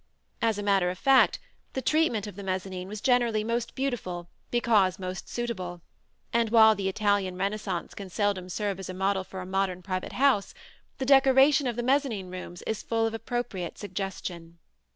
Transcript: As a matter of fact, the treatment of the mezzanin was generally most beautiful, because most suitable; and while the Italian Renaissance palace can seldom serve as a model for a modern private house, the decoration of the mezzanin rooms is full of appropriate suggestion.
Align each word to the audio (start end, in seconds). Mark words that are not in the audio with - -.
As 0.41 0.57
a 0.57 0.63
matter 0.63 0.89
of 0.89 0.97
fact, 0.97 1.37
the 1.73 1.81
treatment 1.83 2.25
of 2.25 2.35
the 2.35 2.41
mezzanin 2.41 2.87
was 2.87 3.01
generally 3.01 3.43
most 3.43 3.75
beautiful, 3.75 4.29
because 4.49 4.97
most 4.97 5.29
suitable; 5.29 5.83
and 6.33 6.49
while 6.49 6.73
the 6.73 6.89
Italian 6.89 7.37
Renaissance 7.37 7.93
palace 7.93 7.93
can 7.93 8.09
seldom 8.09 8.49
serve 8.49 8.79
as 8.79 8.89
a 8.89 8.95
model 8.95 9.23
for 9.23 9.41
a 9.41 9.45
modern 9.45 9.83
private 9.83 10.13
house, 10.13 10.55
the 10.97 11.05
decoration 11.05 11.67
of 11.67 11.75
the 11.75 11.83
mezzanin 11.83 12.31
rooms 12.31 12.63
is 12.63 12.81
full 12.81 13.05
of 13.05 13.13
appropriate 13.13 13.77
suggestion. 13.77 14.57